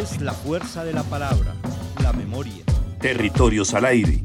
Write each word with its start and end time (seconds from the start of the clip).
es 0.00 0.22
la 0.22 0.32
fuerza 0.32 0.82
de 0.82 0.94
la 0.94 1.02
palabra, 1.02 1.54
la 2.02 2.14
memoria. 2.14 2.64
Territorios 3.00 3.74
al 3.74 3.84
aire. 3.84 4.24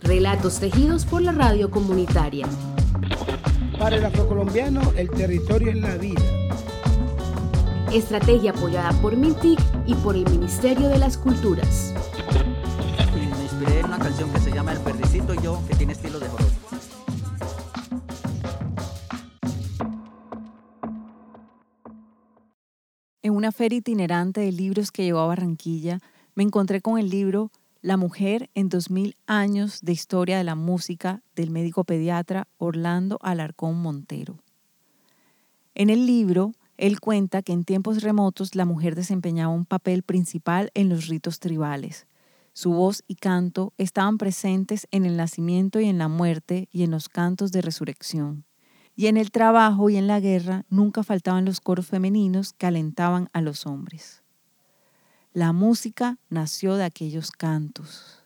Relatos 0.00 0.60
tejidos 0.60 1.06
por 1.06 1.22
la 1.22 1.32
radio 1.32 1.70
comunitaria. 1.70 2.46
Para 3.78 3.96
el 3.96 4.04
afrocolombiano, 4.04 4.92
el 4.96 5.08
territorio 5.08 5.70
es 5.70 5.76
la 5.76 5.96
vida. 5.96 6.20
Estrategia 7.94 8.50
apoyada 8.50 8.92
por 9.00 9.16
MINTIC 9.16 9.58
y 9.86 9.94
por 9.94 10.16
el 10.16 10.28
Ministerio 10.28 10.88
de 10.88 10.98
las 10.98 11.16
Culturas. 11.16 11.94
Me 13.14 13.42
inspiré 13.42 13.80
en 13.80 13.86
una 13.86 13.98
canción 13.98 14.30
que 14.34 14.40
se 14.40 14.52
llama 14.52 14.72
El 14.72 14.80
Perdicito 14.80 15.32
y 15.32 15.40
yo, 15.40 15.62
que 15.66 15.74
tiene 15.76 15.94
estilo 15.94 16.18
de 16.18 16.28
joroba. 16.28 16.53
Una 23.44 23.52
feria 23.52 23.76
itinerante 23.76 24.40
de 24.40 24.52
libros 24.52 24.90
que 24.90 25.04
llegó 25.04 25.18
a 25.18 25.26
Barranquilla, 25.26 26.00
me 26.34 26.42
encontré 26.42 26.80
con 26.80 26.98
el 26.98 27.10
libro 27.10 27.50
La 27.82 27.98
mujer 27.98 28.48
en 28.54 28.70
2000 28.70 29.16
años 29.26 29.80
de 29.82 29.92
historia 29.92 30.38
de 30.38 30.44
la 30.44 30.54
música 30.54 31.20
del 31.36 31.50
médico 31.50 31.84
pediatra 31.84 32.48
Orlando 32.56 33.18
Alarcón 33.20 33.76
Montero. 33.82 34.38
En 35.74 35.90
el 35.90 36.06
libro, 36.06 36.52
él 36.78 37.00
cuenta 37.00 37.42
que 37.42 37.52
en 37.52 37.64
tiempos 37.64 38.02
remotos 38.02 38.54
la 38.54 38.64
mujer 38.64 38.94
desempeñaba 38.94 39.52
un 39.52 39.66
papel 39.66 40.04
principal 40.04 40.70
en 40.72 40.88
los 40.88 41.08
ritos 41.08 41.38
tribales. 41.38 42.06
Su 42.54 42.72
voz 42.72 43.04
y 43.06 43.16
canto 43.16 43.74
estaban 43.76 44.16
presentes 44.16 44.88
en 44.90 45.04
el 45.04 45.18
nacimiento 45.18 45.80
y 45.80 45.90
en 45.90 45.98
la 45.98 46.08
muerte 46.08 46.70
y 46.72 46.82
en 46.82 46.92
los 46.92 47.10
cantos 47.10 47.52
de 47.52 47.60
resurrección. 47.60 48.46
Y 48.96 49.06
en 49.06 49.16
el 49.16 49.30
trabajo 49.30 49.90
y 49.90 49.96
en 49.96 50.06
la 50.06 50.20
guerra 50.20 50.64
nunca 50.68 51.02
faltaban 51.02 51.44
los 51.44 51.60
coros 51.60 51.86
femeninos 51.86 52.52
que 52.52 52.66
alentaban 52.66 53.28
a 53.32 53.40
los 53.40 53.66
hombres. 53.66 54.22
La 55.32 55.52
música 55.52 56.18
nació 56.28 56.76
de 56.76 56.84
aquellos 56.84 57.32
cantos. 57.32 58.22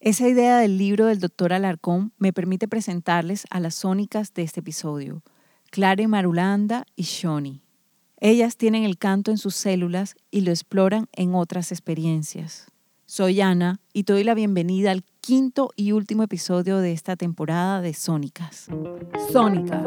Esa 0.00 0.28
idea 0.28 0.58
del 0.58 0.76
libro 0.76 1.06
del 1.06 1.18
doctor 1.18 1.54
Alarcón 1.54 2.12
me 2.18 2.32
permite 2.32 2.68
presentarles 2.68 3.46
a 3.48 3.58
las 3.58 3.74
sónicas 3.74 4.34
de 4.34 4.42
este 4.42 4.60
episodio, 4.60 5.22
Clare 5.70 6.06
Marulanda 6.08 6.84
y 6.94 7.04
Shoni. 7.04 7.62
Ellas 8.18 8.56
tienen 8.56 8.84
el 8.84 8.98
canto 8.98 9.30
en 9.30 9.38
sus 9.38 9.54
células 9.54 10.14
y 10.30 10.42
lo 10.42 10.50
exploran 10.50 11.08
en 11.12 11.34
otras 11.34 11.72
experiencias. 11.72 12.66
Soy 13.16 13.40
Ana 13.40 13.80
y 13.94 14.04
te 14.04 14.12
doy 14.12 14.24
la 14.24 14.34
bienvenida 14.34 14.90
al 14.90 15.02
quinto 15.22 15.70
y 15.74 15.92
último 15.92 16.22
episodio 16.22 16.80
de 16.80 16.92
esta 16.92 17.16
temporada 17.16 17.80
de 17.80 17.94
Sónicas. 17.94 18.66
Sónicas. 19.32 19.82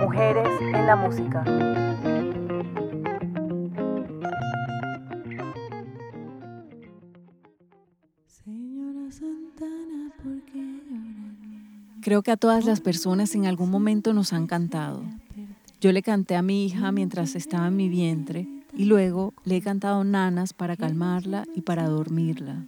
Mujeres 0.00 0.46
en 0.60 0.86
la 0.86 0.94
música. 0.94 1.42
Creo 12.00 12.22
que 12.22 12.30
a 12.30 12.36
todas 12.36 12.64
las 12.64 12.80
personas 12.80 13.34
en 13.34 13.46
algún 13.46 13.70
momento 13.70 14.12
nos 14.12 14.32
han 14.32 14.46
cantado. 14.46 15.02
Yo 15.80 15.90
le 15.90 16.04
canté 16.04 16.36
a 16.36 16.42
mi 16.42 16.64
hija 16.64 16.92
mientras 16.92 17.34
estaba 17.34 17.66
en 17.66 17.74
mi 17.74 17.88
vientre 17.88 18.53
y 18.76 18.84
luego 18.86 19.34
le 19.44 19.56
he 19.56 19.62
cantado 19.62 20.04
nanas 20.04 20.52
para 20.52 20.76
calmarla 20.76 21.46
y 21.54 21.62
para 21.62 21.88
dormirla. 21.88 22.66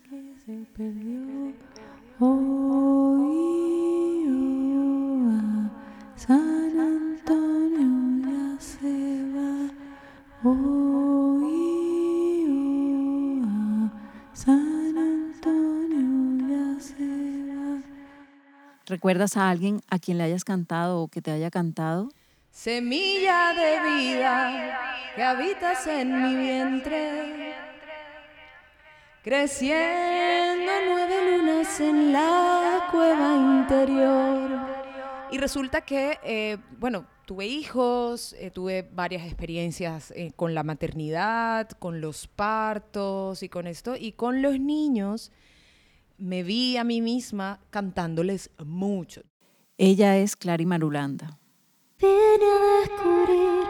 ¿Recuerdas 18.86 19.36
a 19.36 19.50
alguien 19.50 19.80
a 19.90 19.98
quien 19.98 20.18
le 20.18 20.24
hayas 20.24 20.44
cantado 20.44 21.00
o 21.00 21.08
que 21.08 21.20
te 21.20 21.32
haya 21.32 21.50
cantado? 21.50 22.08
Semilla 22.56 23.52
de 23.52 23.80
vida 23.84 24.80
que 25.14 25.22
habitas 25.22 25.86
en 25.86 26.22
mi 26.22 26.34
vientre, 26.34 27.54
creciendo 29.22 30.72
nueve 30.88 31.36
lunas 31.36 31.78
en 31.80 32.14
la 32.14 32.88
cueva 32.90 33.60
interior. 33.60 34.50
Y 35.30 35.36
resulta 35.36 35.82
que, 35.82 36.18
eh, 36.24 36.56
bueno, 36.78 37.06
tuve 37.26 37.46
hijos, 37.46 38.32
eh, 38.38 38.50
tuve 38.50 38.88
varias 38.90 39.26
experiencias 39.26 40.10
eh, 40.12 40.32
con 40.34 40.54
la 40.54 40.62
maternidad, 40.62 41.68
con 41.72 42.00
los 42.00 42.26
partos 42.26 43.42
y 43.42 43.50
con 43.50 43.66
esto, 43.66 43.96
y 43.96 44.12
con 44.12 44.40
los 44.40 44.58
niños 44.58 45.30
me 46.16 46.42
vi 46.42 46.78
a 46.78 46.84
mí 46.84 47.02
misma 47.02 47.60
cantándoles 47.68 48.50
mucho. 48.64 49.20
Ella 49.76 50.16
es 50.16 50.36
Clary 50.36 50.64
Marulanda. 50.64 51.38
Vine 51.98 52.12
a 52.12 52.80
descubrir 52.80 53.64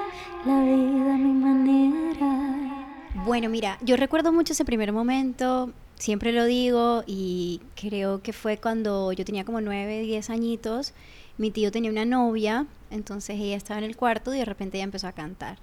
la 0.45 0.61
vida 0.63 1.15
a 1.15 1.19
mi 1.19 1.33
manera. 1.33 3.13
Bueno, 3.25 3.49
mira, 3.49 3.79
yo 3.83 3.97
recuerdo 3.97 4.33
mucho 4.33 4.53
ese 4.53 4.65
primer 4.65 4.93
momento, 4.93 5.73
siempre 5.95 6.33
lo 6.33 6.45
digo, 6.45 7.05
y 7.07 7.61
creo 7.77 8.23
que 8.23 8.33
fue 8.33 8.59
cuando 8.59 9.13
yo 9.13 9.25
tenía 9.25 9.45
como 9.45 9.61
9, 9.61 10.01
10 10.01 10.31
añitos. 10.31 10.93
Mi 11.39 11.53
tío 11.53 11.71
tenía 11.71 11.93
una 11.93 12.05
novia, 12.05 12.67
entonces 12.91 13.39
ella 13.39 13.57
estaba 13.57 13.79
en 13.79 13.85
el 13.85 13.97
cuarto 13.97 14.35
y 14.35 14.39
de 14.39 14.45
repente 14.45 14.79
ella 14.79 14.85
empezó 14.85 15.07
a 15.07 15.13
cantar. 15.13 15.59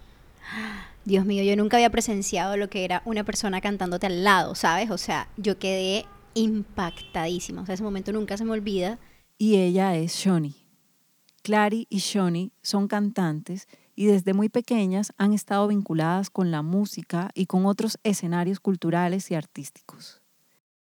Dios 1.04 1.26
mío, 1.26 1.44
yo 1.44 1.58
nunca 1.58 1.76
había 1.76 1.90
presenciado 1.90 2.56
lo 2.56 2.70
que 2.70 2.86
era 2.86 3.02
una 3.04 3.26
persona 3.26 3.60
cantándote 3.60 4.08
al 4.08 4.24
lado, 4.24 4.56
¿sabes? 4.56 4.90
O 4.90 4.98
sea, 4.98 5.28
yo 5.36 5.60
quedé 5.60 6.06
impactadísima. 6.34 7.64
O 7.64 7.66
sea, 7.66 7.76
ese 7.76 7.84
momento 7.84 8.14
nunca 8.14 8.38
se 8.38 8.46
me 8.46 8.52
olvida. 8.52 9.00
Y 9.38 9.58
ella 9.58 9.98
es 9.98 10.14
Shoni. 10.14 10.63
Clary 11.44 11.88
y 11.90 11.98
Shoni 11.98 12.54
son 12.62 12.88
cantantes 12.88 13.68
y 13.98 14.06
desde 14.06 14.34
muy 14.34 14.48
pequeñas 14.48 15.12
han 15.18 15.34
estado 15.34 15.68
vinculadas 15.68 16.30
con 16.30 16.52
la 16.52 16.62
música 16.62 17.32
y 17.36 17.48
con 17.48 17.66
otros 17.66 18.00
escenarios 18.04 18.62
culturales 18.62 19.30
y 19.30 19.36
artísticos. 19.36 20.22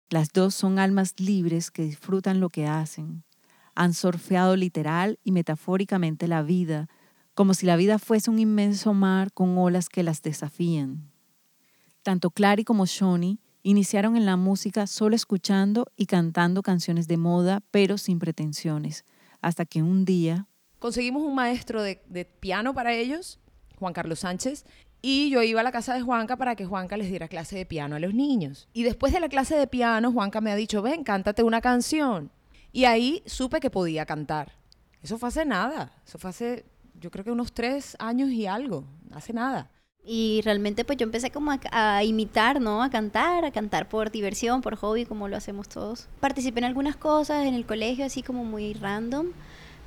Las 0.09 0.33
dos 0.33 0.53
son 0.53 0.77
almas 0.77 1.17
libres 1.17 1.71
que 1.71 1.83
disfrutan 1.83 2.41
lo 2.41 2.49
que 2.49 2.67
hacen. 2.67 3.23
Han 3.73 3.93
surfeado 3.93 4.57
literal 4.57 5.17
y 5.23 5.31
metafóricamente 5.31 6.27
la 6.27 6.41
vida, 6.43 6.89
como 7.35 7.53
si 7.53 7.65
la 7.65 7.77
vida 7.77 7.97
fuese 7.97 8.29
un 8.29 8.37
inmenso 8.37 8.93
mar 8.93 9.31
con 9.31 9.57
olas 9.57 9.87
que 9.87 10.03
las 10.03 10.21
desafían. 10.21 11.09
Tanto 12.03 12.31
Clary 12.31 12.65
como 12.65 12.85
Shoni 12.85 13.39
iniciaron 13.63 14.17
en 14.17 14.25
la 14.25 14.35
música 14.35 14.87
solo 14.87 15.15
escuchando 15.15 15.85
y 15.95 16.07
cantando 16.07 16.63
canciones 16.63 17.07
de 17.07 17.15
moda, 17.15 17.61
pero 17.71 17.97
sin 17.97 18.19
pretensiones, 18.19 19.05
hasta 19.39 19.63
que 19.63 19.81
un 19.81 20.03
día 20.03 20.48
conseguimos 20.79 21.23
un 21.23 21.35
maestro 21.35 21.83
de, 21.83 21.97
piano 22.39 22.73
para 22.73 22.93
ellos, 22.93 23.39
Juan 23.77 23.93
Carlos 23.93 24.19
Sánchez, 24.19 24.65
y 25.01 25.29
yo 25.29 25.41
iba 25.43 25.61
a 25.61 25.63
la 25.63 25.71
casa 25.71 25.93
de 25.93 26.01
Juanca 26.01 26.35
para 26.35 26.55
que 26.55 26.65
Juanca 26.65 26.97
les 26.97 27.09
diera 27.09 27.27
clase 27.27 27.55
de 27.55 27.65
piano 27.65 27.95
a 27.95 27.99
los 27.99 28.13
niños. 28.13 28.67
Y 28.73 28.83
después 28.83 29.13
de 29.13 29.19
la 29.19 29.29
clase 29.29 29.55
de 29.55 29.67
piano, 29.67 30.11
Juanca 30.11 30.41
me 30.41 30.51
ha 30.51 30.55
dicho, 30.55 30.81
ven, 30.81 31.03
cántate 31.03 31.43
una 31.43 31.61
canción. 31.61 32.31
Y 32.71 32.85
ahí 32.85 33.23
supe 33.25 33.59
que 33.59 33.69
podía 33.69 34.05
cantar. 34.05 34.53
Eso 35.01 35.17
fue 35.17 35.29
hace 35.29 35.45
nada, 35.45 35.93
eso 36.05 36.17
fue 36.17 36.29
hace, 36.29 36.65
yo 36.99 37.09
creo 37.11 37.23
que 37.23 37.31
unos 37.31 37.53
tres 37.53 37.95
años 37.99 38.29
y 38.29 38.45
algo, 38.45 38.83
hace 39.11 39.31
nada. 39.31 39.71
Y 40.03 40.41
realmente 40.43 40.85
pues 40.85 40.97
yo 40.97 41.03
empecé 41.03 41.29
como 41.29 41.51
a, 41.71 42.03
imitar, 42.03 42.59
¿no? 42.59 42.83
A 42.83 42.89
cantar, 42.89 43.45
a 43.45 43.51
cantar 43.51 43.87
por 43.87 44.11
diversión, 44.11 44.61
por 44.61 44.75
hobby, 44.75 45.05
como 45.05 45.27
lo 45.27 45.37
hacemos 45.37 45.69
todos. 45.69 46.07
Participé 46.19 46.59
en 46.59 46.65
algunas 46.65 46.95
cosas 46.95 47.45
en 47.45 47.53
el 47.53 47.65
colegio, 47.65 48.05
así 48.05 48.23
como 48.23 48.43
muy 48.43 48.73
random. 48.73 49.27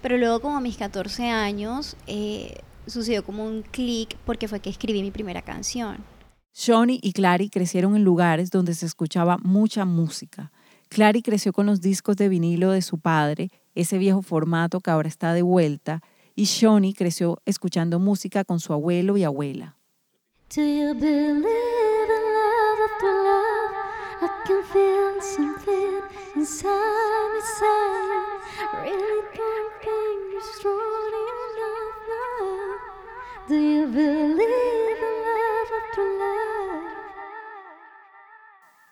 Pero 0.03 0.19
luego 0.19 0.41
como 0.41 0.57
a 0.57 0.61
mis 0.61 0.77
14 0.77 1.31
años 1.31 1.97
eh, 2.07 2.61
sucedió 2.87 3.25
como 3.25 3.45
un 3.45 3.63
clic 3.63 4.17
porque 4.27 4.49
fue 4.49 4.61
que 4.61 4.71
escribí 4.71 5.03
mi 5.03 5.11
primera 5.11 5.43
canción. 5.43 5.99
Shoni 6.55 7.01
y 7.03 7.13
Clary 7.13 7.49
crecieron 7.49 7.97
en 7.97 8.05
lugares 8.05 8.51
donde 8.51 8.75
se 8.75 8.85
escuchaba 8.85 9.39
mucha 9.39 9.85
música. 9.85 10.53
Clary 10.89 11.23
creció 11.23 11.55
con 11.55 11.65
los 11.65 11.81
discos 11.81 12.17
de 12.17 12.29
vinilo 12.29 12.73
de 12.73 12.83
su 12.83 12.99
padre, 12.99 13.51
ese 13.75 13.97
viejo 13.97 14.21
formato 14.21 14.81
que 14.81 14.91
ahora 14.91 15.09
está 15.09 15.33
de 15.33 15.41
vuelta, 15.41 16.03
y 16.35 16.45
Shoni 16.45 16.93
creció 16.93 17.41
escuchando 17.47 17.99
música 17.99 18.45
con 18.45 18.61
su 18.61 18.75
abuelo 18.75 19.17
y 19.17 19.25
abuela. 19.25 19.77
Do 20.55 20.61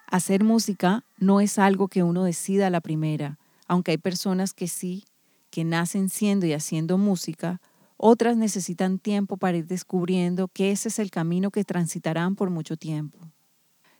Hacer 0.06 0.43
música 0.43 1.05
no 1.19 1.41
es 1.41 1.58
algo 1.58 1.88
que 1.88 2.02
uno 2.02 2.25
decida 2.25 2.67
a 2.67 2.70
la 2.70 2.81
primera, 2.81 3.38
aunque 3.69 3.93
hay 3.93 3.99
personas 3.99 4.52
que 4.52 4.67
sí, 4.67 5.05
que 5.50 5.64
nacen 5.64 6.08
siendo 6.08 6.47
y 6.47 6.52
haciendo 6.52 6.99
música, 6.99 7.61
Otras 8.02 8.37
necesitan 8.38 8.99
tiempo 8.99 9.37
para 9.37 9.58
ir 9.58 9.67
descubriendo 9.67 10.49
que 10.49 10.70
ese 10.70 10.88
es 10.88 10.99
el 10.99 11.11
camino 11.11 11.50
que 11.50 11.64
transitarán 11.64 12.35
por 12.35 12.49
mucho 12.49 12.79
tiempo. 12.79 13.19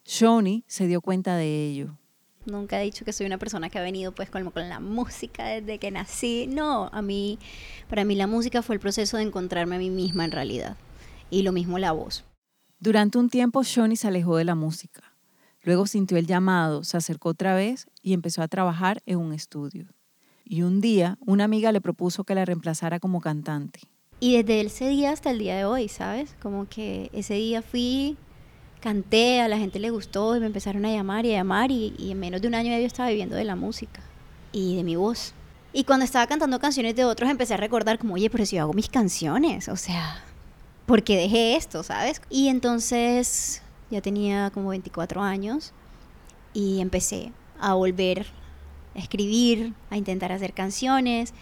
Shoni 0.07 0.65
se 0.67 0.87
dio 0.87 1.03
cuenta 1.03 1.37
de 1.37 1.67
ello. 1.67 1.99
Nunca 2.47 2.81
he 2.81 2.85
dicho 2.85 3.05
que 3.05 3.13
soy 3.13 3.27
una 3.27 3.39
persona 3.39 3.69
que 3.69 3.79
ha 3.79 3.83
venido 3.83 4.13
pues 4.13 4.31
con, 4.31 4.51
con 4.51 4.69
la 4.69 4.81
música 4.81 5.45
desde 5.47 5.79
que 5.79 5.91
nací. 5.91 6.47
No, 6.47 6.89
a 6.93 7.03
mí, 7.03 7.39
para 7.89 8.05
mí 8.05 8.15
la 8.15 8.27
música 8.27 8.63
fue 8.63 8.77
el 8.77 8.81
proceso 8.81 9.17
de 9.19 9.25
encontrarme 9.25 9.77
a 9.77 9.79
mí 9.79 9.91
misma 9.91 10.25
en 10.25 10.33
realidad. 10.33 10.77
Y 11.31 11.43
lo 11.43 11.53
mismo 11.53 11.79
la 11.79 11.93
voz. 11.93 12.25
Durante 12.79 13.19
un 13.19 13.29
tiempo 13.29 13.63
Shoni 13.63 13.97
se 13.97 14.09
alejó 14.09 14.37
de 14.37 14.45
la 14.45 14.55
música. 14.55 15.03
Luego 15.63 15.87
sintió 15.87 16.17
el 16.17 16.27
llamado, 16.27 16.85
se 16.85 16.97
acercó 16.97 17.31
otra 17.31 17.55
vez 17.55 17.87
y 18.03 18.15
empezó 18.15 18.41
a 18.41 18.49
trabajar 18.49 19.03
en 19.05 19.19
un 19.19 19.35
estudio. 19.35 19.87
Y 20.45 20.63
un 20.63 20.81
día 20.81 21.19
una 21.21 21.45
amiga 21.45 21.73
le 21.73 21.83
propuso 21.83 22.25
que 22.25 22.35
la 22.35 22.47
reemplazara 22.47 22.99
como 22.99 23.21
cantante. 23.21 23.81
Y 24.19 24.43
desde 24.43 24.63
ese 24.63 24.89
día 24.89 25.13
hasta 25.13 25.31
el 25.31 25.39
día 25.39 25.57
de 25.57 25.65
hoy, 25.65 25.89
¿sabes? 25.89 26.35
Como 26.41 26.69
que 26.69 27.11
ese 27.13 27.35
día 27.35 27.63
fui, 27.63 28.17
canté, 28.81 29.41
a 29.41 29.49
la 29.49 29.59
gente 29.59 29.79
le 29.79 29.91
gustó 29.91 30.37
y 30.37 30.41
me 30.41 30.47
empezaron 30.47 30.85
a 30.85 30.91
llamar 30.91 31.27
y 31.27 31.35
a 31.35 31.39
llamar 31.39 31.71
y, 31.71 31.95
en 31.99 32.19
menos 32.19 32.41
de 32.41 32.49
un 32.49 32.55
año 32.55 32.71
yo 32.71 32.87
estaba 32.87 33.09
viviendo 33.11 33.37
de 33.37 33.45
la 33.45 33.57
música 33.57 34.01
y 34.53 34.77
de 34.77 34.83
mi 34.83 34.97
voz. 34.97 35.35
Y 35.73 35.85
cuando 35.85 36.05
estaba 36.05 36.27
cantando 36.27 36.59
canciones 36.59 36.97
de 36.97 37.05
otros 37.05 37.31
empecé 37.31 37.55
a 37.55 37.59
recordar 37.59 37.99
como, 37.99 38.15
oye, 38.15 38.29
pero 38.29 38.45
si 38.45 38.57
yo 38.57 38.63
hago 38.63 38.73
mis 38.73 38.89
canciones, 38.89 39.69
o 39.69 39.77
sea, 39.77 40.25
¿por 40.87 41.05
qué 41.05 41.17
dejé 41.17 41.55
esto, 41.55 41.83
sabes? 41.83 42.21
Y 42.29 42.49
entonces 42.49 43.63
ya 43.91 44.01
tenía 44.01 44.51
como 44.51 44.71
24 44.71 45.23
años 45.23 45.73
y 46.53 46.81
empecé 46.81 47.33
a 47.61 47.75
volver 47.75 48.27
a 48.95 48.99
escribir, 48.99 49.75
a 49.91 49.97
intentar 49.97 50.33
hacer 50.33 50.53
canciones. 50.53 51.33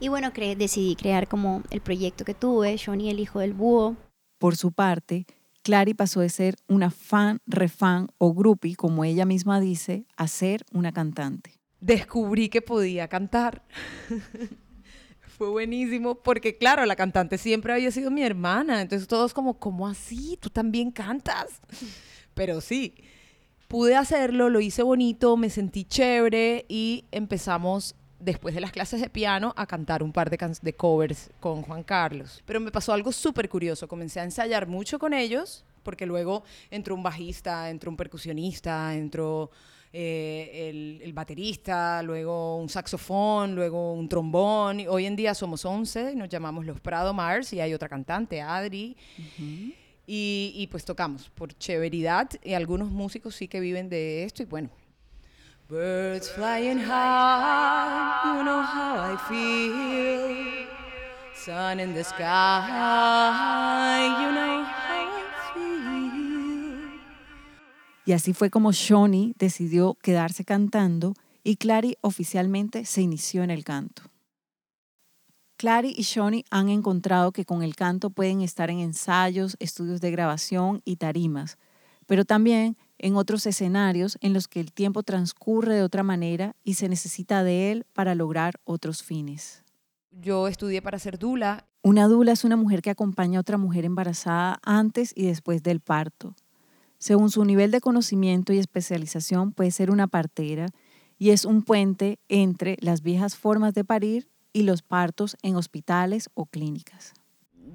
Y 0.00 0.08
bueno, 0.08 0.32
decidí 0.34 0.96
crear 0.96 1.28
como 1.28 1.62
el 1.70 1.80
proyecto 1.80 2.24
que 2.24 2.34
tuve, 2.34 2.78
Johnny 2.82 3.10
el 3.10 3.20
hijo 3.20 3.40
del 3.40 3.52
búho. 3.52 3.96
Por 4.38 4.56
su 4.56 4.72
parte, 4.72 5.26
Clary 5.64 5.94
pasó 5.94 6.20
de 6.20 6.28
ser 6.28 6.56
una 6.68 6.90
fan, 6.90 7.40
refan 7.46 8.08
o 8.18 8.34
groupie, 8.34 8.76
como 8.76 9.02
ella 9.02 9.24
misma 9.24 9.60
dice, 9.60 10.06
a 10.14 10.28
ser 10.28 10.62
una 10.72 10.92
cantante. 10.92 11.58
Descubrí 11.80 12.50
que 12.50 12.60
podía 12.60 13.08
cantar. 13.08 13.64
Fue 15.38 15.48
buenísimo 15.48 16.22
porque, 16.22 16.58
claro, 16.58 16.84
la 16.84 16.96
cantante 16.96 17.38
siempre 17.38 17.72
había 17.72 17.90
sido 17.90 18.10
mi 18.10 18.22
hermana. 18.22 18.82
Entonces 18.82 19.08
todos 19.08 19.32
como, 19.32 19.58
¿cómo 19.58 19.88
así? 19.88 20.38
¿Tú 20.38 20.50
también 20.50 20.90
cantas? 20.90 21.62
Pero 22.34 22.60
sí, 22.60 22.94
pude 23.66 23.96
hacerlo, 23.96 24.50
lo 24.50 24.60
hice 24.60 24.82
bonito, 24.82 25.36
me 25.38 25.48
sentí 25.48 25.84
chévere 25.84 26.66
y 26.68 27.06
empezamos 27.10 27.96
después 28.24 28.54
de 28.54 28.60
las 28.60 28.72
clases 28.72 29.00
de 29.00 29.10
piano 29.10 29.52
a 29.56 29.66
cantar 29.66 30.02
un 30.02 30.12
par 30.12 30.30
de, 30.30 30.56
de 30.60 30.72
covers 30.72 31.30
con 31.40 31.62
Juan 31.62 31.82
Carlos. 31.82 32.42
Pero 32.46 32.60
me 32.60 32.70
pasó 32.70 32.92
algo 32.92 33.12
súper 33.12 33.48
curioso, 33.48 33.86
comencé 33.86 34.20
a 34.20 34.24
ensayar 34.24 34.66
mucho 34.66 34.98
con 34.98 35.12
ellos, 35.12 35.64
porque 35.82 36.06
luego 36.06 36.42
entró 36.70 36.94
un 36.94 37.02
bajista, 37.02 37.68
entró 37.70 37.90
un 37.90 37.96
percusionista, 37.96 38.94
entró 38.94 39.50
eh, 39.92 40.70
el, 40.70 41.00
el, 41.02 41.12
baterista, 41.12 42.02
luego 42.02 42.56
un 42.56 42.68
saxofón, 42.68 43.54
luego 43.54 43.92
un 43.92 44.08
trombón. 44.08 44.80
Y 44.80 44.86
hoy 44.88 45.04
en 45.04 45.14
día 45.14 45.34
somos 45.34 45.64
11, 45.64 46.16
nos 46.16 46.28
llamamos 46.28 46.64
los 46.64 46.80
Prado 46.80 47.12
Mars 47.12 47.52
y 47.52 47.60
hay 47.60 47.74
otra 47.74 47.88
cantante, 47.88 48.40
Adri. 48.40 48.96
y, 50.06 50.52
y 50.56 50.66
pues 50.68 50.84
tocamos 50.84 51.30
por 51.30 51.56
chéveridad 51.56 52.30
y 52.42 52.54
algunos 52.54 52.90
músicos 52.90 53.36
sí 53.36 53.48
que 53.48 53.60
viven 53.60 53.88
de 53.88 54.24
esto 54.24 54.42
y 54.42 54.46
bueno, 54.46 54.70
Birds 55.74 56.28
flying 56.30 56.78
high, 56.78 58.36
you 58.36 58.44
know 58.44 58.62
how 58.62 58.94
I 58.94 59.16
feel. 59.28 60.68
Sun 61.34 61.80
in 61.80 61.94
the 61.94 62.04
sky. 62.04 62.70
Y 68.06 68.12
así 68.12 68.34
fue 68.34 68.50
como 68.50 68.70
Shawnee 68.70 69.34
decidió 69.36 69.96
quedarse 70.00 70.44
cantando 70.44 71.14
y 71.42 71.56
Clary 71.56 71.96
oficialmente 72.02 72.84
se 72.84 73.02
inició 73.02 73.42
en 73.42 73.50
el 73.50 73.64
canto. 73.64 74.02
Clary 75.56 75.92
y 75.96 76.02
Shawnee 76.02 76.44
han 76.50 76.68
encontrado 76.68 77.32
que 77.32 77.44
con 77.44 77.64
el 77.64 77.74
canto 77.74 78.10
pueden 78.10 78.42
estar 78.42 78.70
en 78.70 78.78
ensayos, 78.78 79.56
estudios 79.58 80.00
de 80.00 80.12
grabación 80.12 80.82
y 80.84 80.96
tarimas, 80.96 81.58
pero 82.06 82.24
también 82.24 82.76
en 82.98 83.16
otros 83.16 83.46
escenarios 83.46 84.18
en 84.20 84.32
los 84.32 84.48
que 84.48 84.60
el 84.60 84.72
tiempo 84.72 85.02
transcurre 85.02 85.74
de 85.74 85.82
otra 85.82 86.02
manera 86.02 86.56
y 86.64 86.74
se 86.74 86.88
necesita 86.88 87.44
de 87.44 87.72
él 87.72 87.86
para 87.92 88.14
lograr 88.14 88.60
otros 88.64 89.02
fines. 89.02 89.64
Yo 90.10 90.48
estudié 90.48 90.80
para 90.80 90.98
ser 90.98 91.18
dula. 91.18 91.66
Una 91.82 92.06
dula 92.06 92.32
es 92.32 92.44
una 92.44 92.56
mujer 92.56 92.82
que 92.82 92.90
acompaña 92.90 93.38
a 93.38 93.40
otra 93.40 93.58
mujer 93.58 93.84
embarazada 93.84 94.60
antes 94.62 95.12
y 95.14 95.26
después 95.26 95.62
del 95.62 95.80
parto. 95.80 96.34
Según 96.98 97.30
su 97.30 97.44
nivel 97.44 97.70
de 97.70 97.80
conocimiento 97.80 98.52
y 98.52 98.58
especialización 98.58 99.52
puede 99.52 99.70
ser 99.70 99.90
una 99.90 100.06
partera 100.06 100.66
y 101.18 101.30
es 101.30 101.44
un 101.44 101.62
puente 101.62 102.18
entre 102.28 102.76
las 102.80 103.02
viejas 103.02 103.36
formas 103.36 103.74
de 103.74 103.84
parir 103.84 104.28
y 104.52 104.62
los 104.62 104.82
partos 104.82 105.36
en 105.42 105.56
hospitales 105.56 106.30
o 106.34 106.46
clínicas. 106.46 107.12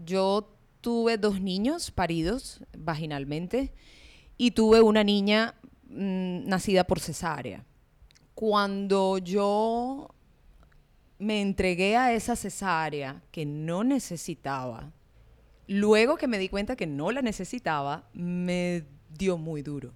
Yo 0.05 0.55
tuve 0.81 1.17
dos 1.17 1.41
niños 1.41 1.91
paridos 1.91 2.61
vaginalmente 2.77 3.73
y 4.39 4.51
tuve 4.51 4.81
una 4.81 5.03
niña 5.03 5.53
mm, 5.89 6.47
nacida 6.47 6.85
por 6.85 7.01
cesárea. 7.01 7.65
Cuando 8.33 9.17
yo 9.17 10.15
me 11.19 11.41
entregué 11.41 11.97
a 11.97 12.13
esa 12.13 12.37
cesárea 12.37 13.21
que 13.31 13.45
no 13.45 13.83
necesitaba, 13.83 14.93
luego 15.67 16.15
que 16.15 16.29
me 16.29 16.39
di 16.39 16.47
cuenta 16.47 16.77
que 16.77 16.87
no 16.87 17.11
la 17.11 17.21
necesitaba, 17.21 18.09
me 18.13 18.85
dio 19.09 19.37
muy 19.37 19.61
duro. 19.61 19.93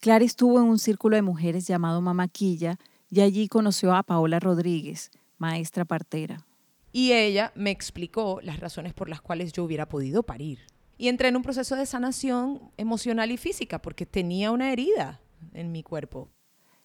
Clara 0.00 0.24
estuvo 0.24 0.58
en 0.58 0.64
un 0.64 0.80
círculo 0.80 1.14
de 1.14 1.22
mujeres 1.22 1.68
llamado 1.68 2.00
Mamaquilla 2.00 2.78
y 3.08 3.20
allí 3.20 3.46
conoció 3.46 3.94
a 3.94 4.02
Paola 4.02 4.40
Rodríguez, 4.40 5.12
maestra 5.38 5.84
partera. 5.84 6.44
Y 6.90 7.12
ella 7.12 7.52
me 7.54 7.70
explicó 7.70 8.40
las 8.42 8.58
razones 8.58 8.92
por 8.92 9.08
las 9.08 9.20
cuales 9.20 9.52
yo 9.52 9.62
hubiera 9.62 9.88
podido 9.88 10.24
parir 10.24 10.66
y 10.98 11.08
entré 11.08 11.28
en 11.28 11.36
un 11.36 11.42
proceso 11.42 11.76
de 11.76 11.86
sanación 11.86 12.60
emocional 12.76 13.30
y 13.30 13.36
física 13.36 13.80
porque 13.80 14.06
tenía 14.06 14.50
una 14.50 14.72
herida 14.72 15.20
en 15.52 15.72
mi 15.72 15.82
cuerpo. 15.82 16.28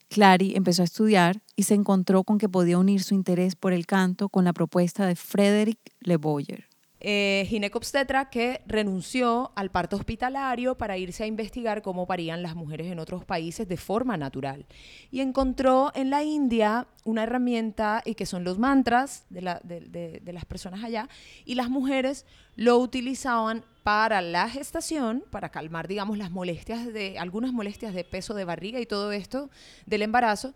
Clary 0.09 0.55
empezó 0.55 0.81
a 0.81 0.85
estudiar 0.85 1.41
y 1.55 1.63
se 1.63 1.73
encontró 1.73 2.23
con 2.23 2.37
que 2.37 2.49
podía 2.49 2.77
unir 2.77 3.01
su 3.01 3.13
interés 3.13 3.55
por 3.55 3.71
el 3.71 3.85
canto 3.85 4.29
con 4.29 4.43
la 4.43 4.53
propuesta 4.53 5.05
de 5.05 5.15
Frederick 5.15 5.79
Le 6.01 6.17
Boyer 6.17 6.70
eh, 7.03 7.45
ginecobstetra 7.49 8.29
que 8.29 8.61
renunció 8.67 9.51
al 9.55 9.71
parto 9.71 9.95
hospitalario 9.95 10.77
para 10.77 10.97
irse 10.97 11.23
a 11.23 11.27
investigar 11.27 11.81
cómo 11.81 12.05
parían 12.05 12.43
las 12.43 12.55
mujeres 12.55 12.91
en 12.91 12.99
otros 12.99 13.25
países 13.25 13.67
de 13.67 13.77
forma 13.77 14.17
natural. 14.17 14.65
Y 15.09 15.21
encontró 15.21 15.91
en 15.95 16.11
la 16.11 16.23
India 16.23 16.87
una 17.03 17.23
herramienta 17.23 18.03
y 18.05 18.13
que 18.13 18.25
son 18.25 18.43
los 18.43 18.59
mantras 18.59 19.25
de, 19.29 20.19
de 20.21 20.33
las 20.33 20.45
personas 20.45 20.83
allá, 20.83 21.09
y 21.43 21.55
las 21.55 21.69
mujeres 21.69 22.25
lo 22.55 22.77
utilizaban 22.77 23.63
para 23.83 24.21
la 24.21 24.47
gestación, 24.49 25.23
para 25.31 25.49
calmar, 25.49 25.87
digamos, 25.87 26.17
las 26.17 26.29
molestias 26.29 26.93
de, 26.93 27.17
algunas 27.17 27.51
molestias 27.51 27.93
de 27.93 28.03
peso 28.03 28.33
de 28.33 28.45
barriga 28.45 28.79
y 28.79 28.85
todo 28.85 29.11
esto 29.11 29.49
del 29.85 30.03
embarazo, 30.03 30.53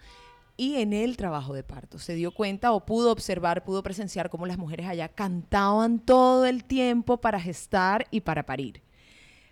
y 0.57 0.75
en 0.75 0.93
el 0.93 1.17
trabajo 1.17 1.53
de 1.53 1.63
parto. 1.63 1.99
Se 1.99 2.15
dio 2.15 2.31
cuenta 2.31 2.71
o 2.71 2.85
pudo 2.85 3.11
observar, 3.11 3.63
pudo 3.63 3.83
presenciar 3.83 4.29
cómo 4.29 4.45
las 4.45 4.57
mujeres 4.57 4.87
allá 4.87 5.09
cantaban 5.09 5.99
todo 5.99 6.45
el 6.45 6.63
tiempo 6.63 7.17
para 7.17 7.39
gestar 7.39 8.07
y 8.11 8.21
para 8.21 8.45
parir. 8.45 8.81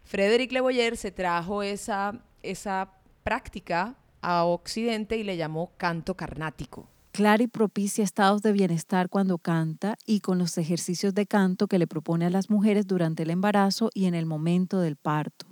Frederick 0.04 0.52
Leboyer 0.52 0.98
se 0.98 1.12
trajo 1.12 1.64
esa, 1.64 2.24
esa 2.42 2.92
práctica 3.24 3.96
a 4.22 4.46
Occidente 4.46 5.18
y 5.18 5.24
le 5.24 5.38
llamó 5.38 5.72
canto 5.78 6.16
carnático. 6.16 6.90
Clary 7.12 7.48
propicia 7.48 8.04
estados 8.04 8.42
de 8.42 8.54
bienestar 8.54 9.08
cuando 9.08 9.38
canta 9.38 9.98
y 10.06 10.22
con 10.22 10.40
los 10.40 10.58
ejercicios 10.58 11.14
de 11.14 11.28
canto 11.28 11.68
que 11.68 11.78
le 11.78 11.86
propone 11.86 12.26
a 12.26 12.32
las 12.32 12.50
mujeres 12.50 12.88
durante 12.88 13.22
el 13.22 13.30
embarazo 13.30 13.92
y 13.94 14.06
en 14.06 14.16
el 14.16 14.26
momento 14.26 14.80
del 14.80 14.96
parto. 14.96 15.46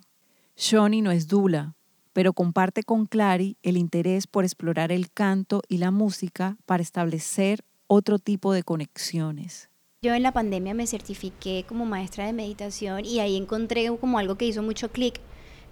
Shoni 0.56 1.02
no 1.02 1.12
es 1.12 1.28
dula, 1.28 1.76
pero 2.14 2.34
comparte 2.34 2.84
con 2.84 3.06
Clary 3.06 3.58
el 3.64 3.78
interés 3.78 4.28
por 4.28 4.44
explorar 4.44 4.92
el 4.92 5.12
canto 5.12 5.62
y 5.68 5.78
la 5.78 5.92
música 5.92 6.58
para 6.66 6.84
establecer 6.84 7.64
otro 7.88 8.20
tipo 8.20 8.54
de 8.54 8.64
conexiones. 8.64 9.70
Yo 10.04 10.14
en 10.14 10.24
la 10.24 10.32
pandemia 10.32 10.74
me 10.74 10.88
certifiqué 10.88 11.64
como 11.68 11.86
maestra 11.86 12.26
de 12.26 12.34
meditación 12.34 13.06
y 13.06 13.20
ahí 13.20 13.38
encontré 13.38 13.88
como 14.00 14.18
algo 14.18 14.36
que 14.36 14.48
hizo 14.48 14.64
mucho 14.64 14.92
clic. 14.92 15.20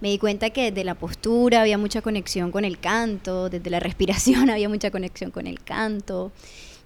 Me 0.02 0.10
di 0.10 0.18
cuenta 0.18 0.52
que 0.52 0.70
desde 0.70 0.84
la 0.84 0.96
postura 0.96 1.62
había 1.62 1.78
mucha 1.78 2.02
conexión 2.02 2.52
con 2.52 2.64
el 2.64 2.80
canto, 2.80 3.50
desde 3.50 3.70
la 3.70 3.80
respiración 3.82 4.50
había 4.50 4.70
mucha 4.70 4.92
conexión 4.92 5.32
con 5.32 5.48
el 5.48 5.64
canto 5.64 6.32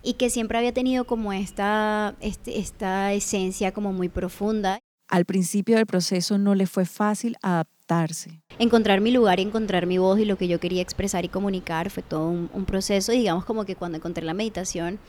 y 0.03 0.13
que 0.13 0.29
siempre 0.29 0.57
había 0.57 0.73
tenido 0.73 1.05
como 1.05 1.33
esta, 1.33 2.15
este, 2.19 2.59
esta 2.59 3.13
esencia 3.13 3.71
como 3.71 3.91
muy 3.91 4.09
profunda. 4.09 4.79
Al 5.09 5.25
principio 5.25 5.77
del 5.77 5.85
proceso 5.85 6.37
no 6.37 6.55
le 6.55 6.65
fue 6.65 6.85
fácil 6.85 7.37
adaptarse. 7.41 8.41
Encontrar 8.59 9.01
mi 9.01 9.11
lugar 9.11 9.39
y 9.39 9.43
encontrar 9.43 9.87
mi 9.87 9.97
voz 9.97 10.19
y 10.19 10.25
lo 10.25 10.37
que 10.37 10.47
yo 10.47 10.59
quería 10.59 10.81
expresar 10.81 11.25
y 11.25 11.29
comunicar 11.29 11.89
fue 11.89 12.03
todo 12.03 12.29
un, 12.29 12.65
proceso 12.65 13.11
y 13.11 13.17
digamos 13.17 13.45
como 13.45 13.65
que 13.65 13.75
cuando 13.75 13.97
encontré 13.97 14.23
la 14.23 14.33
meditación 14.33 14.99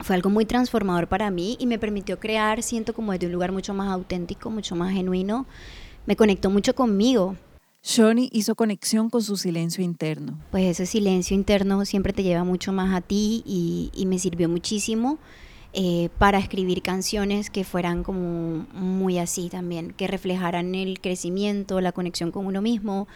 fue 0.00 0.16
algo 0.16 0.30
muy 0.30 0.44
transformador 0.44 1.06
para 1.06 1.30
mí 1.30 1.56
y 1.60 1.66
me 1.66 1.78
permitió 1.78 2.18
crear, 2.18 2.62
siento 2.62 2.92
como 2.92 3.12
desde 3.12 3.26
un 3.26 3.32
lugar 3.32 3.52
mucho 3.52 3.72
más 3.74 3.88
auténtico, 3.92 4.50
mucho 4.50 4.74
más 4.74 4.92
genuino. 4.92 5.46
Me 6.06 6.16
conectó 6.16 6.50
mucho 6.50 6.74
conmigo. 6.74 7.36
Shoni 7.82 8.28
hizo 8.32 8.54
conexión 8.54 9.10
con 9.10 9.22
su 9.22 9.36
silencio 9.36 9.84
interno. 9.84 10.38
Pues 10.50 10.64
ese 10.64 10.86
silencio 10.86 11.34
interno 11.34 11.84
siempre 11.84 12.12
te 12.12 12.22
lleva 12.22 12.44
mucho 12.44 12.72
más 12.72 12.94
a 12.94 13.00
ti 13.00 13.42
y, 13.46 13.90
y 13.94 14.06
me 14.06 14.18
sirvió 14.18 14.48
muchísimo 14.48 15.18
eh, 15.72 16.08
para 16.18 16.38
escribir 16.38 16.82
canciones 16.82 17.50
que 17.50 17.64
fueran 17.64 18.02
como 18.02 18.66
muy 18.72 19.18
así 19.18 19.48
también, 19.48 19.92
que 19.92 20.06
reflejaran 20.06 20.74
el 20.74 21.00
crecimiento, 21.00 21.80
la 21.80 21.92
conexión 21.92 22.32
con 22.32 22.46
uno 22.46 22.60
mismo. 22.62 23.06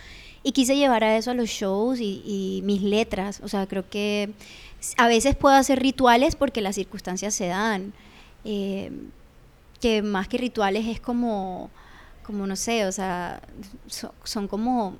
Y 0.42 0.52
quise 0.52 0.76
llevar 0.76 1.04
a 1.04 1.16
eso 1.16 1.30
a 1.30 1.34
los 1.34 1.48
shows 1.48 2.00
y, 2.00 2.22
y 2.24 2.62
mis 2.64 2.82
letras. 2.82 3.40
O 3.42 3.48
sea, 3.48 3.66
creo 3.66 3.88
que 3.88 4.30
a 4.96 5.08
veces 5.08 5.34
puedo 5.36 5.54
hacer 5.54 5.80
rituales 5.80 6.36
porque 6.36 6.60
las 6.60 6.74
circunstancias 6.74 7.34
se 7.34 7.46
dan. 7.46 7.92
Eh, 8.44 8.90
que 9.80 10.02
más 10.02 10.28
que 10.28 10.38
rituales 10.38 10.86
es 10.86 11.00
como, 11.00 11.70
como 12.22 12.46
no 12.46 12.56
sé, 12.56 12.86
o 12.86 12.92
sea, 12.92 13.42
son 14.22 14.48
como 14.48 14.96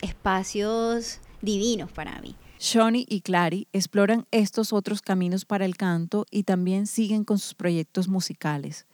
espacios 0.00 1.18
divinos 1.42 1.92
para 1.92 2.20
mí. 2.20 2.34
Shawnee 2.64 3.04
y 3.06 3.20
Clary 3.20 3.68
exploran 3.74 4.26
estos 4.30 4.72
otros 4.72 5.02
caminos 5.02 5.44
para 5.44 5.66
el 5.66 5.76
canto 5.76 6.24
y 6.30 6.44
también 6.44 6.86
siguen 6.86 7.22
con 7.22 7.38
sus 7.38 7.52
proyectos 7.52 8.08
musicales. 8.08 8.86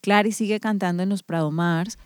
Clary 0.00 0.30
sigue 0.30 0.60
cantando 0.60 1.02
en 1.02 1.08
los 1.08 1.24
Prado 1.24 1.50
Mars. 1.50 1.98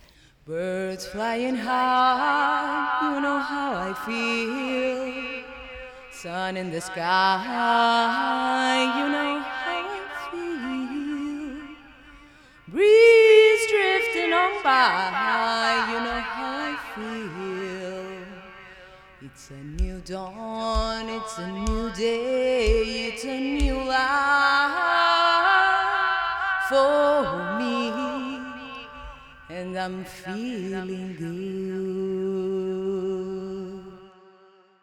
Birds 0.46 1.06
flying 1.06 1.56
high, 1.56 3.14
you 3.14 3.20
know 3.20 3.38
how 3.38 3.74
I 3.76 3.92
feel. 4.06 5.44
Sun 6.10 6.56
in 6.56 6.70
the 6.70 6.80
sky, 6.80 7.44
you 8.96 9.08
know 9.10 9.42
how 9.42 9.76
I 9.76 10.00
feel. 10.30 11.76
Breeze 12.66 13.66
drifting 13.68 14.32
on 14.32 14.62
by, 14.64 15.84
you 15.92 16.00
know 16.00 16.18
how 16.18 16.56
I 16.64 16.76
feel. 16.94 17.80
It's 19.22 19.50
a 19.50 19.82
new 19.82 20.00
dawn, 20.00 20.39
it's 21.30 21.38
a 21.38 21.46
new 21.46 21.90
day, 21.92 23.08
it's 23.08 23.24
a 23.24 23.38
new 23.38 23.84
life 23.84 24.74
for 26.68 27.22
me. 27.58 27.92
And 29.48 29.78
I'm 29.78 30.04
feeling 30.04 31.14
good. 31.18 31.30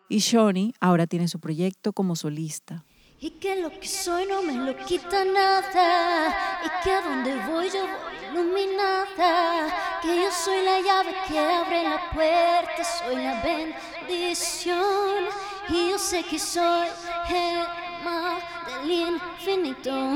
Y 0.10 0.20
Shawnee 0.20 0.74
ahora 0.80 1.06
tiene 1.06 1.28
su 1.28 1.40
proyecto 1.42 1.92
como 1.92 2.16
solista. 2.16 2.86
Y 3.20 3.32
que 3.42 3.58
lo 3.62 3.70
que 3.72 3.88
soy 3.88 4.26
no 4.26 4.42
me 4.42 4.54
lo 4.54 4.74
quita 4.86 5.26
nada. 5.26 6.30
Y 6.64 6.70
que 6.84 6.92
a 6.92 7.02
donde 7.02 7.36
voy 7.48 7.68
yo 7.68 7.82
voy 7.82 8.16
iluminada. 8.32 9.68
Que 10.02 10.16
yo 10.16 10.32
soy 10.32 10.64
la 10.64 10.80
llave 10.80 11.14
que 11.28 11.38
abre 11.40 11.84
la 11.84 12.10
puerta. 12.14 12.84
Soy 12.86 13.16
la 13.18 13.42
bendición. 13.44 15.26
Y 15.70 15.90
yo 15.90 16.00
sé 16.00 16.24
que 16.24 16.40
soy 16.40 16.88
gema 17.28 18.40
del 18.68 18.90
infinito. 18.90 20.16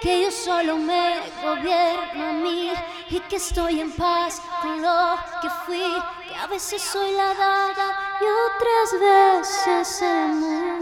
Que 0.00 0.22
yo 0.22 0.30
solo 0.30 0.76
me 0.76 1.20
gobierno 1.42 2.26
a 2.28 2.32
mí. 2.32 2.70
Y 3.10 3.20
que 3.20 3.36
estoy 3.36 3.80
en 3.80 3.90
paz 3.92 4.40
con 4.62 4.80
lo 4.80 5.16
que 5.42 5.48
fui. 5.64 5.92
Que 6.28 6.34
a 6.34 6.46
veces 6.46 6.80
soy 6.80 7.12
la 7.12 7.34
daga 7.34 7.96
y 8.20 8.24
otras 8.24 8.92
veces 9.00 10.02
el. 10.02 10.76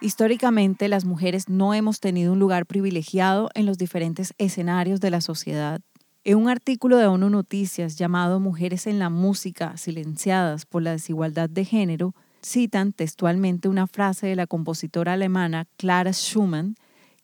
Históricamente, 0.00 0.88
las 0.88 1.04
mujeres 1.04 1.48
no 1.48 1.74
hemos 1.74 1.98
tenido 1.98 2.32
un 2.32 2.38
lugar 2.38 2.66
privilegiado 2.66 3.50
en 3.54 3.66
los 3.66 3.78
diferentes 3.78 4.32
escenarios 4.38 5.00
de 5.00 5.10
la 5.10 5.20
sociedad. 5.20 5.80
En 6.24 6.36
un 6.36 6.48
artículo 6.48 6.96
de 6.96 7.06
ONU 7.06 7.30
Noticias 7.30 7.96
llamado 7.96 8.40
Mujeres 8.40 8.86
en 8.86 8.98
la 8.98 9.08
música 9.08 9.76
silenciadas 9.76 10.66
por 10.66 10.82
la 10.82 10.90
desigualdad 10.90 11.48
de 11.48 11.64
género, 11.64 12.14
citan 12.42 12.92
textualmente 12.92 13.68
una 13.68 13.86
frase 13.86 14.26
de 14.26 14.36
la 14.36 14.46
compositora 14.46 15.12
alemana 15.12 15.66
Clara 15.76 16.12
Schumann, 16.12 16.74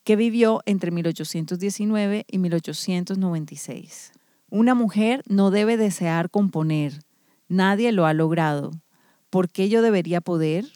que 0.05 0.17
vivió 0.17 0.63
entre 0.65 0.91
1819 0.91 2.25
y 2.29 2.39
1896. 2.39 4.13
Una 4.49 4.75
mujer 4.75 5.23
no 5.27 5.51
debe 5.51 5.77
desear 5.77 6.31
componer. 6.31 7.01
Nadie 7.49 7.91
lo 7.91 8.07
ha 8.07 8.15
logrado. 8.15 8.71
¿Por 9.29 9.49
qué 9.49 9.69
yo 9.69 9.83
debería 9.83 10.21
poder? 10.21 10.67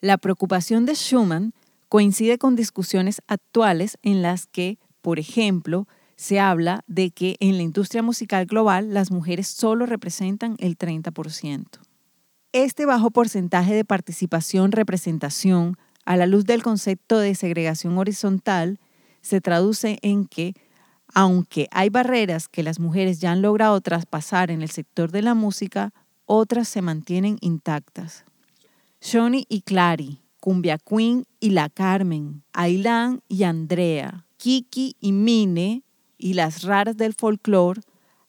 La 0.00 0.16
preocupación 0.16 0.86
de 0.86 0.94
Schumann 0.94 1.54
coincide 1.88 2.38
con 2.38 2.54
discusiones 2.54 3.20
actuales 3.26 3.98
en 4.02 4.22
las 4.22 4.46
que, 4.46 4.78
por 5.02 5.18
ejemplo, 5.18 5.88
se 6.20 6.38
habla 6.38 6.84
de 6.86 7.12
que 7.12 7.36
en 7.40 7.56
la 7.56 7.62
industria 7.62 8.02
musical 8.02 8.44
global 8.44 8.92
las 8.92 9.10
mujeres 9.10 9.46
solo 9.46 9.86
representan 9.86 10.54
el 10.58 10.76
30%. 10.76 11.64
Este 12.52 12.84
bajo 12.84 13.10
porcentaje 13.10 13.72
de 13.72 13.86
participación-representación, 13.86 15.78
a 16.04 16.18
la 16.18 16.26
luz 16.26 16.44
del 16.44 16.62
concepto 16.62 17.18
de 17.18 17.34
segregación 17.34 17.96
horizontal, 17.96 18.78
se 19.22 19.40
traduce 19.40 19.98
en 20.02 20.26
que, 20.26 20.52
aunque 21.14 21.68
hay 21.70 21.88
barreras 21.88 22.48
que 22.48 22.62
las 22.62 22.80
mujeres 22.80 23.18
ya 23.18 23.32
han 23.32 23.40
logrado 23.40 23.80
traspasar 23.80 24.50
en 24.50 24.60
el 24.60 24.70
sector 24.70 25.12
de 25.12 25.22
la 25.22 25.32
música, 25.34 25.94
otras 26.26 26.68
se 26.68 26.82
mantienen 26.82 27.38
intactas. 27.40 28.26
Shoni 29.00 29.46
y 29.48 29.62
Clary, 29.62 30.20
Cumbia 30.38 30.76
Queen 30.76 31.24
y 31.40 31.50
La 31.50 31.70
Carmen, 31.70 32.42
Ailán 32.52 33.22
y 33.26 33.44
Andrea, 33.44 34.26
Kiki 34.36 34.96
y 35.00 35.12
Mine 35.12 35.82
y 36.20 36.34
las 36.34 36.62
raras 36.62 36.96
del 36.96 37.14
folclore 37.14 37.80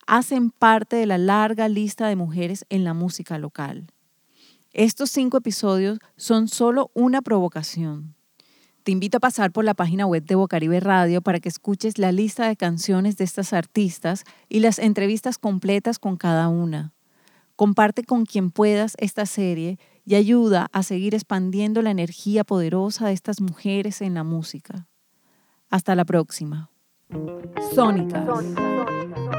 hacen 0.08 0.50
parte 0.50 0.96
de 0.96 1.06
la 1.06 1.18
larga 1.18 1.68
lista 1.68 2.08
de 2.08 2.16
mujeres 2.16 2.66
en 2.70 2.84
la 2.84 2.94
música 2.94 3.38
local. 3.38 3.88
Estos 4.74 5.12
cinco 5.12 5.38
episodios 5.38 6.00
son 6.16 6.48
solo 6.48 6.92
una 6.94 7.22
provocación. 7.22 8.16
Te 8.84 8.92
invito 8.92 9.18
a 9.18 9.20
pasar 9.20 9.52
por 9.52 9.64
la 9.64 9.74
página 9.74 10.08
web 10.08 10.24
de 10.24 10.36
Bocaribe 10.36 10.80
Radio 10.80 11.22
para 11.22 11.40
que 11.40 11.50
escuches 11.50 12.00
la 12.00 12.12
lista 12.12 12.48
de 12.48 12.56
canciones 12.56 13.16
de 13.18 13.26
estas 13.26 13.54
artistas 13.54 14.24
y 14.50 14.62
las 14.62 14.80
entrevistas 14.80 15.38
completas 15.38 16.00
con 16.00 16.18
cada 16.18 16.48
una. 16.48 16.94
Comparte 17.56 18.04
con 18.04 18.26
quien 18.26 18.50
puedas 18.50 18.96
esta 18.98 19.28
serie 19.28 19.78
y 20.04 20.16
ayuda 20.16 20.68
a 20.72 20.82
seguir 20.82 21.14
expandiendo 21.14 21.84
la 21.84 21.92
energía 21.92 22.44
poderosa 22.44 23.08
de 23.08 23.14
estas 23.14 23.40
mujeres 23.40 24.02
en 24.02 24.16
la 24.16 24.24
música. 24.24 24.88
Hasta 25.70 25.94
la 25.94 26.06
próxima. 26.06 26.71
Sónicas. 27.74 28.26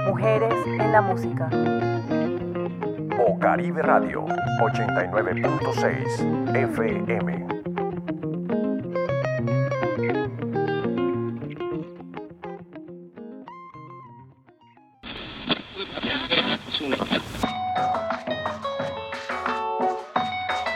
Mujeres 0.07 0.55
en 0.67 0.93
la 0.93 1.01
música. 1.01 1.49
O 3.27 3.39
Caribe 3.39 3.83
Radio 3.83 4.25
89.6 4.61 6.57
FM. 6.57 7.47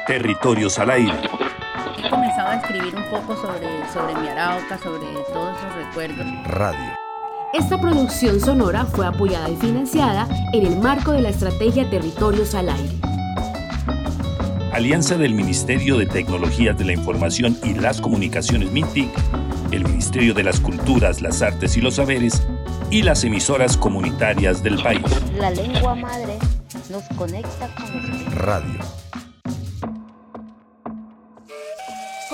Territorios 0.06 0.78
al 0.78 0.90
aire. 0.90 1.45
A 2.56 2.58
escribir 2.58 2.96
un 2.96 3.04
poco 3.10 3.36
sobre, 3.36 3.68
sobre 3.92 4.14
mi 4.14 4.28
Arauca, 4.28 4.78
sobre 4.78 5.06
todos 5.30 5.58
esos 5.58 5.74
recuerdos. 5.74 6.26
Radio. 6.46 6.94
Esta 7.52 7.78
producción 7.78 8.40
sonora 8.40 8.86
fue 8.86 9.06
apoyada 9.06 9.50
y 9.50 9.56
financiada 9.56 10.26
en 10.54 10.64
el 10.64 10.78
marco 10.78 11.12
de 11.12 11.20
la 11.20 11.28
estrategia 11.28 11.90
Territorios 11.90 12.54
al 12.54 12.70
Aire. 12.70 12.94
Alianza 14.72 15.18
del 15.18 15.34
Ministerio 15.34 15.98
de 15.98 16.06
Tecnologías 16.06 16.78
de 16.78 16.86
la 16.86 16.94
Información 16.94 17.58
y 17.62 17.74
las 17.74 18.00
Comunicaciones 18.00 18.72
MINTIC, 18.72 19.10
el 19.72 19.84
Ministerio 19.84 20.32
de 20.32 20.44
las 20.44 20.58
Culturas, 20.58 21.20
las 21.20 21.42
Artes 21.42 21.76
y 21.76 21.82
los 21.82 21.96
Saberes 21.96 22.42
y 22.90 23.02
las 23.02 23.22
emisoras 23.24 23.76
comunitarias 23.76 24.62
del 24.62 24.82
país. 24.82 25.02
La 25.38 25.50
lengua 25.50 25.94
madre 25.94 26.38
nos 26.88 27.02
conecta 27.18 27.68
con 27.74 28.34
Radio. 28.34 29.05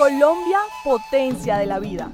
Colombia, 0.03 0.59
potencia 0.83 1.57
de 1.57 1.65
la 1.65 1.79
vida. 1.79 2.11